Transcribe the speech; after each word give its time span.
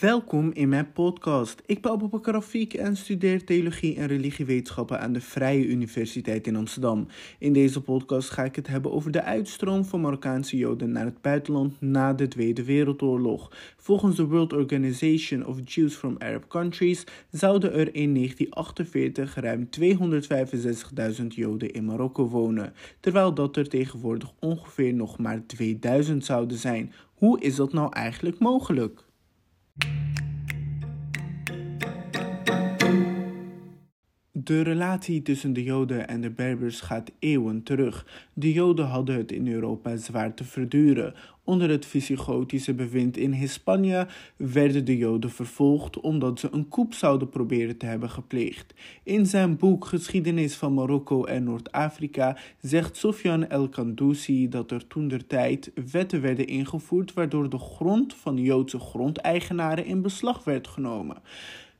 Welkom 0.00 0.50
in 0.52 0.68
mijn 0.68 0.92
podcast. 0.92 1.62
Ik 1.66 1.82
ben 1.82 1.90
Abubakar 1.90 2.34
Rafiq 2.34 2.78
en 2.78 2.96
studeer 2.96 3.44
theologie 3.44 3.96
en 3.96 4.06
religiewetenschappen 4.06 5.00
aan 5.00 5.12
de 5.12 5.20
Vrije 5.20 5.66
Universiteit 5.66 6.46
in 6.46 6.56
Amsterdam. 6.56 7.06
In 7.38 7.52
deze 7.52 7.80
podcast 7.80 8.30
ga 8.30 8.44
ik 8.44 8.56
het 8.56 8.66
hebben 8.66 8.92
over 8.92 9.10
de 9.10 9.22
uitstroom 9.22 9.84
van 9.84 10.00
Marokkaanse 10.00 10.56
Joden 10.56 10.92
naar 10.92 11.04
het 11.04 11.20
buitenland 11.20 11.80
na 11.80 12.12
de 12.12 12.28
Tweede 12.28 12.64
Wereldoorlog. 12.64 13.52
Volgens 13.76 14.16
de 14.16 14.26
World 14.26 14.52
Organization 14.52 15.46
of 15.46 15.58
Jews 15.64 15.94
from 15.94 16.16
Arab 16.18 16.48
Countries 16.48 17.04
zouden 17.30 17.72
er 17.72 17.94
in 17.94 18.14
1948 18.14 19.34
ruim 19.34 19.68
265.000 21.20 21.26
Joden 21.26 21.72
in 21.72 21.84
Marokko 21.84 22.28
wonen, 22.28 22.72
terwijl 23.00 23.34
dat 23.34 23.56
er 23.56 23.68
tegenwoordig 23.68 24.32
ongeveer 24.40 24.94
nog 24.94 25.18
maar 25.18 25.46
2000 25.46 26.24
zouden 26.24 26.58
zijn. 26.58 26.92
Hoe 27.14 27.40
is 27.40 27.54
dat 27.54 27.72
nou 27.72 27.92
eigenlijk 27.92 28.38
mogelijk? 28.38 29.05
De 34.46 34.60
relatie 34.60 35.22
tussen 35.22 35.52
de 35.52 35.62
Joden 35.62 36.08
en 36.08 36.20
de 36.20 36.30
Berbers 36.30 36.80
gaat 36.80 37.12
eeuwen 37.18 37.62
terug. 37.62 38.06
De 38.32 38.52
Joden 38.52 38.86
hadden 38.86 39.16
het 39.16 39.32
in 39.32 39.48
Europa 39.48 39.96
zwaar 39.96 40.34
te 40.34 40.44
verduren. 40.44 41.14
Onder 41.44 41.70
het 41.70 41.86
Visigotische 41.86 42.74
bewind 42.74 43.16
in 43.16 43.32
Hispania 43.32 44.08
werden 44.36 44.84
de 44.84 44.96
Joden 44.96 45.30
vervolgd 45.30 46.00
omdat 46.00 46.40
ze 46.40 46.48
een 46.52 46.68
coup 46.68 46.94
zouden 46.94 47.28
proberen 47.28 47.76
te 47.76 47.86
hebben 47.86 48.10
gepleegd. 48.10 48.74
In 49.02 49.26
zijn 49.26 49.56
boek 49.56 49.84
Geschiedenis 49.84 50.54
van 50.54 50.74
Marokko 50.74 51.24
en 51.24 51.44
Noord-Afrika 51.44 52.36
zegt 52.60 52.96
Sofyan 52.96 53.48
El-Kandoussi 53.48 54.48
dat 54.48 54.70
er 54.70 54.86
toen 54.86 55.08
der 55.08 55.26
tijd 55.26 55.72
wetten 55.90 56.20
werden 56.20 56.46
ingevoerd 56.46 57.12
waardoor 57.12 57.50
de 57.50 57.58
grond 57.58 58.14
van 58.14 58.36
Joodse 58.36 58.78
grondeigenaren 58.78 59.84
in 59.84 60.02
beslag 60.02 60.44
werd 60.44 60.68
genomen. 60.68 61.16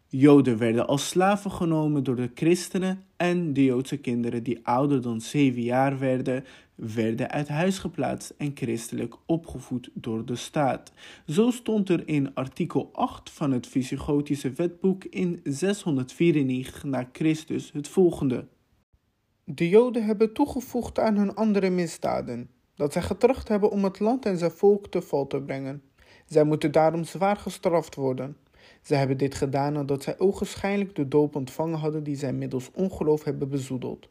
Joden 0.08 0.58
werden 0.58 0.86
als 0.86 1.08
slaven 1.08 1.50
genomen 1.50 2.04
door 2.04 2.16
de 2.16 2.30
christenen 2.34 3.04
en 3.16 3.52
de 3.52 3.64
Joodse 3.64 3.96
kinderen 3.96 4.42
die 4.42 4.66
ouder 4.66 5.02
dan 5.02 5.20
zeven 5.20 5.62
jaar 5.62 5.98
werden, 5.98 6.44
werden 6.74 7.30
uit 7.30 7.48
huis 7.48 7.78
geplaatst 7.78 8.34
en 8.38 8.50
christelijk 8.54 9.14
opgevoed 9.26 9.90
door 9.94 10.24
de 10.24 10.36
staat. 10.36 10.92
Zo 11.26 11.50
stond 11.50 11.88
er 11.88 12.08
in 12.08 12.34
artikel 12.34 12.90
8 12.92 13.30
van 13.30 13.50
het 13.52 13.66
Visigotische 13.66 14.52
wetboek 14.52 15.04
in 15.04 15.40
694 15.44 16.84
na 16.84 17.08
Christus 17.12 17.72
het 17.72 17.88
volgende. 17.88 18.46
De 19.44 19.68
Joden 19.68 20.04
hebben 20.04 20.32
toegevoegd 20.32 20.98
aan 20.98 21.16
hun 21.16 21.34
andere 21.34 21.70
misdaden, 21.70 22.50
dat 22.74 22.92
zij 22.92 23.02
getracht 23.02 23.48
hebben 23.48 23.70
om 23.70 23.84
het 23.84 24.00
land 24.00 24.26
en 24.26 24.38
zijn 24.38 24.50
volk 24.50 24.86
te 24.86 25.02
val 25.02 25.26
te 25.26 25.40
brengen. 25.40 25.82
Zij 26.26 26.44
moeten 26.44 26.72
daarom 26.72 27.04
zwaar 27.04 27.36
gestraft 27.36 27.94
worden. 27.94 28.36
Zij 28.86 28.98
hebben 28.98 29.18
dit 29.18 29.34
gedaan 29.34 29.72
nadat 29.72 30.02
zij 30.02 30.18
ogenschijnlijk 30.18 30.94
de 30.94 31.08
doop 31.08 31.36
ontvangen 31.36 31.78
hadden 31.78 32.02
die 32.02 32.16
zij 32.16 32.32
middels 32.32 32.70
ongeloof 32.72 33.24
hebben 33.24 33.48
bezoedeld. 33.48 34.08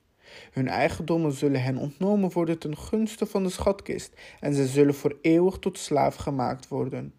Hun 0.52 0.68
eigendommen 0.68 1.32
zullen 1.32 1.64
hen 1.64 1.78
ontnomen 1.78 2.32
worden 2.32 2.60
ten 2.60 2.78
gunste 2.78 3.26
van 3.26 3.44
de 3.44 3.50
schatkist 3.50 4.14
en 4.40 4.54
zij 4.54 4.66
zullen 4.66 4.94
voor 4.94 5.18
eeuwig 5.22 5.58
tot 5.58 5.78
slaaf 5.78 6.16
gemaakt 6.16 6.68
worden. 6.68 7.14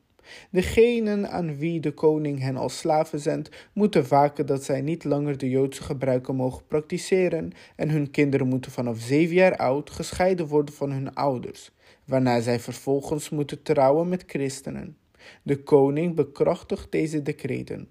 Degenen 0.51 1.31
aan 1.31 1.57
wie 1.57 1.81
de 1.81 1.93
koning 1.93 2.41
hen 2.41 2.57
als 2.57 2.79
slaven 2.79 3.21
zendt, 3.21 3.69
moeten 3.73 4.09
waken 4.09 4.47
dat 4.47 4.65
zij 4.65 4.81
niet 4.81 5.05
langer 5.05 5.39
de 5.39 5.49
Joodse 5.49 5.83
gebruiken 5.83 6.37
mogen 6.37 6.67
praktiseren 6.67 7.53
en 7.77 7.91
hun 7.91 8.11
kinderen 8.11 8.47
moeten 8.47 8.73
vanaf 8.73 8.99
zeven 8.99 9.35
jaar 9.35 9.57
oud 9.57 9.91
gescheiden 9.91 10.47
worden 10.47 10.75
van 10.75 10.91
hun 10.91 11.15
ouders, 11.15 11.71
waarna 12.05 12.41
zij 12.41 12.61
vervolgens 12.61 13.31
moeten 13.31 13.63
trouwen 13.63 14.09
met 14.09 14.25
christenen. 14.27 14.97
De 15.43 15.63
koning 15.63 16.15
bekrachtigt 16.15 16.93
deze 16.93 17.23
decreten. 17.23 17.89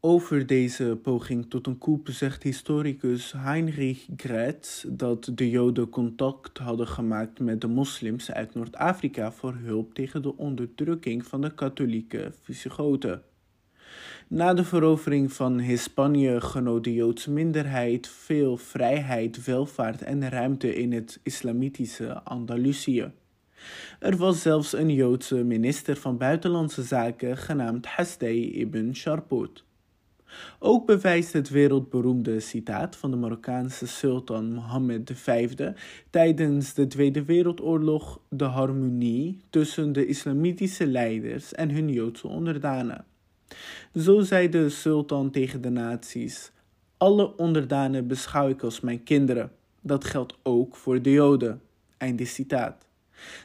Over 0.00 0.46
deze 0.46 0.98
poging 1.02 1.50
tot 1.50 1.66
een 1.66 1.78
coup 1.78 2.08
zegt 2.08 2.42
historicus 2.42 3.32
Heinrich 3.32 4.06
Gretz 4.16 4.84
dat 4.88 5.30
de 5.34 5.50
Joden 5.50 5.88
contact 5.88 6.58
hadden 6.58 6.86
gemaakt 6.86 7.40
met 7.40 7.60
de 7.60 7.66
moslims 7.66 8.32
uit 8.32 8.54
Noord-Afrika 8.54 9.32
voor 9.32 9.54
hulp 9.54 9.94
tegen 9.94 10.22
de 10.22 10.36
onderdrukking 10.36 11.26
van 11.26 11.40
de 11.40 11.54
katholieke 11.54 12.32
Visigoten. 12.42 13.22
Na 14.28 14.54
de 14.54 14.64
verovering 14.64 15.32
van 15.32 15.58
Hispanië 15.58 16.40
genoot 16.40 16.84
de 16.84 16.94
Joodse 16.94 17.30
minderheid 17.30 18.08
veel 18.08 18.56
vrijheid, 18.56 19.44
welvaart 19.44 20.02
en 20.02 20.28
ruimte 20.28 20.74
in 20.74 20.92
het 20.92 21.20
islamitische 21.22 22.22
Andalusië. 22.22 23.12
Er 23.98 24.16
was 24.16 24.42
zelfs 24.42 24.72
een 24.72 24.94
Joodse 24.94 25.44
minister 25.44 25.96
van 25.96 26.18
Buitenlandse 26.18 26.82
Zaken 26.82 27.36
genaamd 27.36 27.86
Hasdai 27.86 28.52
ibn 28.52 28.92
Sharput. 28.94 29.66
Ook 30.58 30.86
bewijst 30.86 31.32
het 31.32 31.48
wereldberoemde 31.48 32.40
citaat 32.40 32.96
van 32.96 33.10
de 33.10 33.16
Marokkaanse 33.16 33.86
sultan 33.86 34.52
Mohammed 34.52 35.10
V 35.14 35.56
tijdens 36.10 36.74
de 36.74 36.86
Tweede 36.86 37.24
Wereldoorlog 37.24 38.20
de 38.28 38.44
harmonie 38.44 39.40
tussen 39.50 39.92
de 39.92 40.06
islamitische 40.06 40.86
leiders 40.86 41.52
en 41.52 41.70
hun 41.70 41.88
Joodse 41.88 42.28
onderdanen. 42.28 43.04
Zo 43.94 44.20
zei 44.20 44.48
de 44.48 44.68
sultan 44.68 45.30
tegen 45.30 45.60
de 45.60 45.70
naties: 45.70 46.52
Alle 46.96 47.36
onderdanen 47.36 48.06
beschouw 48.06 48.48
ik 48.48 48.62
als 48.62 48.80
mijn 48.80 49.02
kinderen. 49.02 49.50
Dat 49.80 50.04
geldt 50.04 50.34
ook 50.42 50.76
voor 50.76 51.02
de 51.02 51.10
Joden. 51.10 51.60
Einde 51.96 52.24
citaat. 52.24 52.87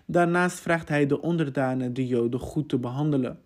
Daarnaast 0.06 0.60
vraagt 0.60 0.90
hij 0.90 1.06
de 1.06 1.22
onderdanen 1.22 1.94
de 1.94 2.08
Joden 2.08 2.40
goed 2.40 2.70
te 2.70 2.78
behandelen. 2.78 3.40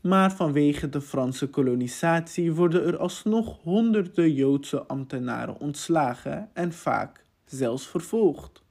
Maar 0.00 0.32
vanwege 0.32 0.88
de 0.88 1.00
Franse 1.00 1.48
kolonisatie 1.48 2.52
worden 2.52 2.86
er 2.86 2.96
alsnog 2.96 3.58
honderden 3.62 4.32
Joodse 4.32 4.86
ambtenaren 4.86 5.60
ontslagen 5.60 6.48
en 6.52 6.72
vaak 6.72 7.24
zelfs 7.44 7.86
vervolgd. 7.86 8.62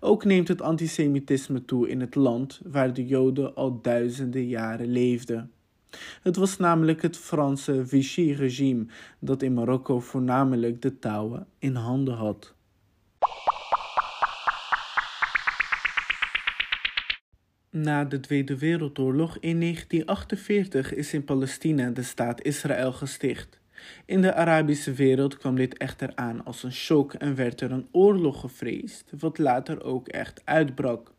Ook 0.00 0.24
neemt 0.24 0.48
het 0.48 0.62
antisemitisme 0.62 1.64
toe 1.64 1.88
in 1.88 2.00
het 2.00 2.14
land 2.14 2.60
waar 2.64 2.92
de 2.92 3.06
Joden 3.06 3.54
al 3.54 3.80
duizenden 3.80 4.46
jaren 4.46 4.86
leefden. 4.86 5.50
Het 6.22 6.36
was 6.36 6.56
namelijk 6.56 7.02
het 7.02 7.16
Franse 7.16 7.86
Vichy-regime 7.86 8.86
dat 9.18 9.42
in 9.42 9.54
Marokko 9.54 10.00
voornamelijk 10.00 10.82
de 10.82 10.98
touwen 10.98 11.46
in 11.58 11.74
handen 11.74 12.14
had. 12.14 12.55
Na 17.82 18.04
de 18.04 18.20
Tweede 18.20 18.58
Wereldoorlog 18.58 19.36
in 19.40 19.60
1948 19.60 20.94
is 20.94 21.14
in 21.14 21.24
Palestina 21.24 21.90
de 21.90 22.02
staat 22.02 22.42
Israël 22.42 22.92
gesticht. 22.92 23.60
In 24.04 24.22
de 24.22 24.34
Arabische 24.34 24.92
wereld 24.92 25.36
kwam 25.36 25.56
dit 25.56 25.76
echter 25.76 26.12
aan 26.14 26.44
als 26.44 26.62
een 26.62 26.72
shock 26.72 27.14
en 27.14 27.34
werd 27.34 27.60
er 27.60 27.72
een 27.72 27.88
oorlog 27.92 28.40
gevreesd, 28.40 29.12
wat 29.18 29.38
later 29.38 29.84
ook 29.84 30.08
echt 30.08 30.40
uitbrak. 30.44 31.12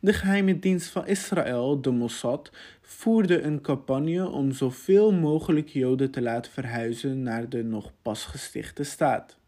De 0.00 0.12
geheime 0.12 0.58
dienst 0.58 0.88
van 0.88 1.06
Israël, 1.06 1.80
de 1.80 1.90
Mossad, 1.90 2.50
voerde 2.80 3.42
een 3.42 3.60
campagne 3.60 4.28
om 4.28 4.52
zoveel 4.52 5.12
mogelijk 5.12 5.68
Joden 5.68 6.10
te 6.10 6.22
laten 6.22 6.52
verhuizen 6.52 7.22
naar 7.22 7.48
de 7.48 7.64
nog 7.64 7.92
pas 8.02 8.24
gestichte 8.24 8.84
staat. 8.84 9.39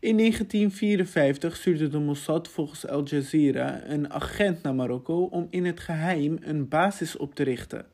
In 0.00 0.16
1954 0.16 1.56
stuurde 1.56 1.88
de 1.88 1.98
Mossad 1.98 2.48
volgens 2.48 2.86
Al 2.86 3.04
Jazeera 3.04 3.80
een 3.84 4.12
agent 4.12 4.62
naar 4.62 4.74
Marokko 4.74 5.22
om 5.22 5.46
in 5.50 5.64
het 5.64 5.80
geheim 5.80 6.38
een 6.40 6.68
basis 6.68 7.16
op 7.16 7.34
te 7.34 7.42
richten. 7.42 7.86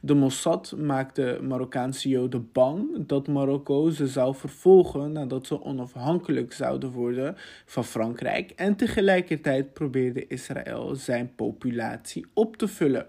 De 0.00 0.14
Mossad 0.14 0.74
maakte 0.76 1.38
Marokkaanse 1.42 2.08
Joden 2.08 2.48
bang 2.52 3.06
dat 3.06 3.28
Marokko 3.28 3.90
ze 3.90 4.06
zou 4.06 4.34
vervolgen 4.34 5.12
nadat 5.12 5.46
ze 5.46 5.62
onafhankelijk 5.62 6.52
zouden 6.52 6.90
worden 6.90 7.36
van 7.64 7.84
Frankrijk 7.84 8.50
en 8.50 8.76
tegelijkertijd 8.76 9.72
probeerde 9.72 10.26
Israël 10.26 10.94
zijn 10.94 11.34
populatie 11.34 12.26
op 12.34 12.56
te 12.56 12.68
vullen. 12.68 13.06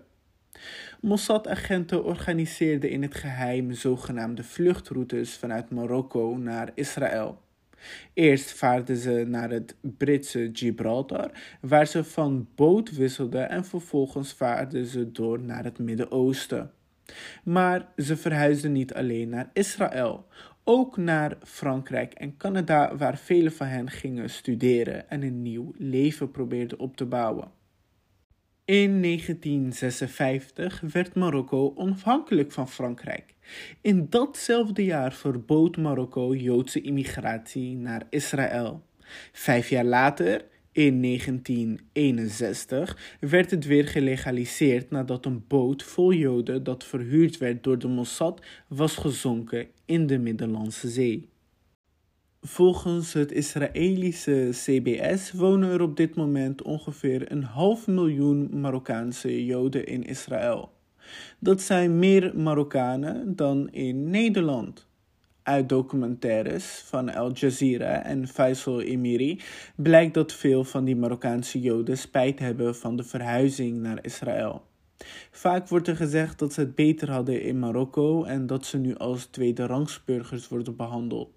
Mossad-agenten 1.02 2.04
organiseerden 2.04 2.90
in 2.90 3.02
het 3.02 3.16
geheim 3.16 3.72
zogenaamde 3.72 4.44
vluchtroutes 4.44 5.36
vanuit 5.36 5.70
Marokko 5.70 6.38
naar 6.38 6.72
Israël. 6.74 7.46
Eerst 8.14 8.52
vaarden 8.52 8.98
ze 8.98 9.26
naar 9.28 9.50
het 9.50 9.76
Britse 9.82 10.50
Gibraltar, 10.54 11.32
waar 11.62 11.88
ze 11.88 12.04
van 12.04 12.48
boot 12.56 12.92
wisselden 12.96 13.50
en 13.50 13.66
vervolgens 13.66 14.34
vaarden 14.34 14.86
ze 14.86 15.12
door 15.12 15.42
naar 15.42 15.64
het 15.64 15.80
Midden-Oosten. 15.80 16.72
Maar 17.44 17.88
ze 17.98 18.18
verhuisden 18.18 18.72
niet 18.72 18.94
alleen 18.94 19.30
naar 19.30 19.50
Israël, 19.54 20.28
ook 20.64 20.98
naar 20.98 21.38
Frankrijk 21.44 22.14
en 22.14 22.38
Canada, 22.38 22.96
waar 22.96 23.18
velen 23.18 23.52
van 23.52 23.68
hen 23.68 23.90
gingen 23.90 24.30
studeren 24.30 25.10
en 25.10 25.24
een 25.24 25.42
nieuw 25.42 25.74
leven 25.78 26.32
probeerden 26.32 26.80
op 26.80 26.98
te 26.98 27.06
bouwen. 27.06 27.52
In 28.68 29.02
1956 29.02 30.82
werd 30.92 31.16
Marokko 31.16 31.72
onafhankelijk 31.76 32.52
van 32.52 32.70
Frankrijk. 32.70 33.34
In 33.82 34.08
datzelfde 34.10 34.86
jaar 34.86 35.14
verbood 35.14 35.78
Marokko 35.78 36.36
Joodse 36.36 36.82
immigratie 36.82 37.76
naar 37.76 38.08
Israël. 38.10 38.86
Vijf 39.32 39.70
jaar 39.70 39.86
later, 39.86 40.46
In 40.72 41.02
1961 41.02 43.18
werd 43.20 43.52
het 43.52 43.66
weer 43.66 43.88
gelegaliseerd 43.88 44.90
nadat 44.90 45.26
een 45.26 45.44
boot 45.48 45.84
vol 45.84 46.14
Joden 46.14 46.64
dat 46.64 46.84
verhuurd 46.84 47.38
werd 47.38 47.64
door 47.64 47.80
de 47.80 47.88
Mossad 47.88 48.46
was 48.68 48.96
gezonken 48.96 49.68
in 49.86 50.08
de 50.08 50.20
Middellandse 50.20 50.90
Zee. 50.90 51.30
Volgens 52.48 53.14
het 53.14 53.32
Israëlische 53.32 54.50
CBS 54.52 55.32
wonen 55.32 55.72
er 55.72 55.82
op 55.82 55.98
dit 55.98 56.16
moment 56.16 56.62
ongeveer 56.62 57.32
een 57.32 57.44
half 57.44 57.88
miljoen 57.88 58.60
Marokkaanse 58.60 59.46
Joden 59.46 59.86
in 59.86 60.04
Israël. 60.04 60.72
Dat 61.40 61.62
zijn 61.62 62.00
meer 62.00 62.32
Marokkanen 62.36 63.36
dan 63.36 63.70
in 63.70 64.10
Nederland. 64.10 64.88
Uit 65.44 65.70
documentaires 65.70 66.84
van 66.86 67.14
Al 67.14 67.32
Jazeera 67.32 68.04
en 68.04 68.28
Faisal 68.28 68.82
Emiri 68.82 69.42
blijkt 69.76 70.14
dat 70.14 70.34
veel 70.34 70.64
van 70.64 70.86
die 70.86 70.96
Marokkaanse 70.96 71.60
Joden 71.62 71.98
spijt 71.98 72.40
hebben 72.40 72.76
van 72.76 72.96
de 72.96 73.04
verhuizing 73.04 73.82
naar 73.82 74.06
Israël. 74.06 74.62
Vaak 75.32 75.68
wordt 75.68 75.88
er 75.88 75.96
gezegd 75.96 76.40
dat 76.40 76.54
ze 76.54 76.60
het 76.60 76.76
beter 76.76 77.12
hadden 77.12 77.42
in 77.42 77.60
Marokko 77.60 78.24
en 78.24 78.48
dat 78.48 78.66
ze 78.66 78.78
nu 78.78 78.96
als 78.96 79.26
tweede 79.26 79.66
rangsburgers 79.66 80.48
worden 80.48 80.76
behandeld. 80.76 81.37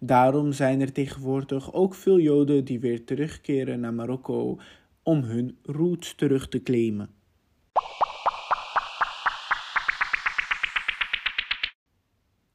Daarom 0.00 0.52
zijn 0.52 0.80
er 0.80 0.92
tegenwoordig 0.92 1.72
ook 1.72 1.94
veel 1.94 2.20
Joden 2.20 2.64
die 2.64 2.80
weer 2.80 3.04
terugkeren 3.04 3.80
naar 3.80 3.94
Marokko 3.94 4.58
om 5.02 5.22
hun 5.22 5.58
roots 5.62 6.14
terug 6.14 6.48
te 6.48 6.62
claimen. 6.62 7.08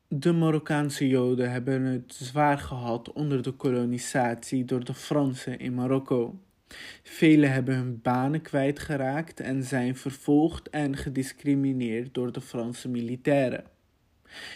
De 0.07 0.31
Marokkaanse 0.31 1.07
Joden 1.07 1.51
hebben 1.51 1.81
het 1.81 2.13
zwaar 2.13 2.57
gehad 2.57 3.13
onder 3.13 3.43
de 3.43 3.51
kolonisatie 3.51 4.65
door 4.65 4.83
de 4.83 4.93
Fransen 4.93 5.59
in 5.59 5.73
Marokko. 5.73 6.39
Velen 7.03 7.51
hebben 7.51 7.75
hun 7.75 7.99
banen 8.01 8.41
kwijtgeraakt 8.41 9.39
en 9.39 9.63
zijn 9.63 9.95
vervolgd 9.95 10.69
en 10.69 10.97
gediscrimineerd 10.97 12.13
door 12.13 12.31
de 12.31 12.41
Franse 12.41 12.89
militairen. 12.89 13.63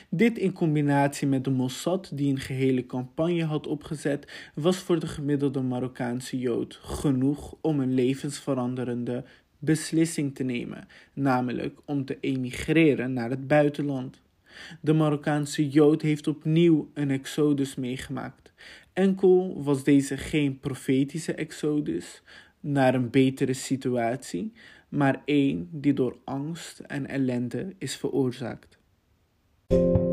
Dit 0.09 0.37
in 0.37 0.53
combinatie 0.53 1.27
met 1.27 1.43
de 1.43 1.49
Mossad, 1.49 2.11
die 2.13 2.31
een 2.31 2.39
gehele 2.39 2.85
campagne 2.85 3.43
had 3.43 3.67
opgezet, 3.67 4.51
was 4.55 4.77
voor 4.77 4.99
de 4.99 5.07
gemiddelde 5.07 5.61
Marokkaanse 5.61 6.39
Jood 6.39 6.79
genoeg 6.81 7.55
om 7.61 7.79
een 7.79 7.93
levensveranderende 7.93 9.23
beslissing 9.59 10.35
te 10.35 10.43
nemen, 10.43 10.87
namelijk 11.13 11.79
om 11.85 12.05
te 12.05 12.17
emigreren 12.19 13.13
naar 13.13 13.29
het 13.29 13.47
buitenland. 13.47 14.21
De 14.81 14.93
Marokkaanse 14.93 15.69
Jood 15.69 16.01
heeft 16.01 16.27
opnieuw 16.27 16.89
een 16.93 17.11
exodus 17.11 17.75
meegemaakt. 17.75 18.53
Enkel 18.93 19.63
was 19.63 19.83
deze 19.83 20.17
geen 20.17 20.59
profetische 20.59 21.33
exodus 21.33 22.21
naar 22.59 22.95
een 22.95 23.09
betere 23.09 23.53
situatie, 23.53 24.53
maar 24.89 25.21
één 25.25 25.69
die 25.71 25.93
door 25.93 26.17
angst 26.23 26.79
en 26.79 27.07
ellende 27.07 27.75
is 27.77 27.95
veroorzaakt. 27.95 28.77
you 29.69 30.06